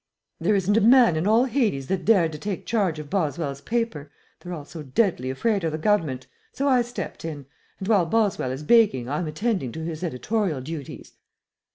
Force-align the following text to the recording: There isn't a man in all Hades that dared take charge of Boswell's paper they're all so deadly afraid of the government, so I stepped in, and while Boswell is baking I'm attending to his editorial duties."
There 0.39 0.55
isn't 0.55 0.77
a 0.77 0.81
man 0.81 1.15
in 1.15 1.27
all 1.27 1.45
Hades 1.45 1.85
that 1.85 2.05
dared 2.05 2.31
take 2.41 2.65
charge 2.65 2.97
of 2.97 3.07
Boswell's 3.11 3.61
paper 3.61 4.09
they're 4.39 4.51
all 4.51 4.65
so 4.65 4.81
deadly 4.81 5.29
afraid 5.29 5.63
of 5.63 5.71
the 5.71 5.77
government, 5.77 6.25
so 6.53 6.67
I 6.67 6.81
stepped 6.81 7.23
in, 7.23 7.45
and 7.77 7.87
while 7.87 8.07
Boswell 8.07 8.49
is 8.49 8.63
baking 8.63 9.07
I'm 9.07 9.27
attending 9.27 9.71
to 9.73 9.83
his 9.83 10.03
editorial 10.03 10.59
duties." 10.61 11.13